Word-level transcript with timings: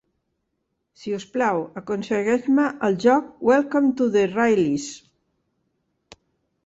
Si 1.01 1.11
us 1.17 1.25
plau, 1.35 1.59
aconsegueix-me 1.81 2.65
el 2.89 2.97
joc 3.05 3.29
"Welcome 3.51 3.93
to 4.01 4.09
the 4.17 4.25
Rileys". 4.33 4.89